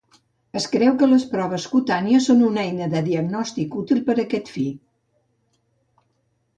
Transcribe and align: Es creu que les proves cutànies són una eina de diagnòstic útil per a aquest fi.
Es 0.59 0.63
creu 0.75 0.95
que 1.01 1.09
les 1.11 1.25
proves 1.33 1.67
cutànies 1.73 2.31
són 2.31 2.41
una 2.49 2.65
eina 2.71 2.89
de 2.97 3.05
diagnòstic 3.11 3.79
útil 3.85 4.05
per 4.11 4.19
a 4.19 4.23
aquest 4.27 4.53
fi. 4.59 4.69